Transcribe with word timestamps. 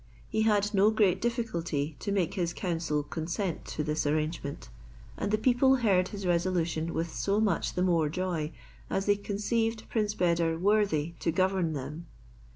He 0.27 0.41
had 0.41 0.73
no 0.73 0.89
great 0.89 1.21
difficulty 1.21 1.95
to 1.99 2.11
make 2.11 2.33
his 2.33 2.53
council 2.55 3.03
consent 3.03 3.65
to 3.65 3.83
this 3.83 4.07
arrangement: 4.07 4.67
and 5.15 5.29
the 5.29 5.37
people 5.37 5.75
heard 5.75 6.07
his 6.07 6.25
resolution 6.25 6.91
with 6.95 7.13
so 7.13 7.39
much 7.39 7.75
the 7.75 7.83
more 7.83 8.09
joy, 8.09 8.51
as 8.89 9.05
they 9.05 9.15
conceived 9.15 9.87
Prince 9.89 10.15
Beder 10.15 10.57
worthy 10.57 11.13
to 11.19 11.31
govern 11.31 11.73
them. 11.73 12.07